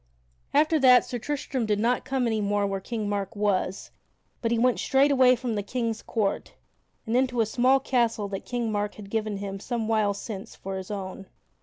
[0.51, 3.91] After that Sir Tristram did not come any more where King Mark was,
[4.41, 6.55] but he went straight away from the King's court
[7.05, 10.75] and into a small castle that King Mark had given him some while since for
[10.77, 11.27] his own.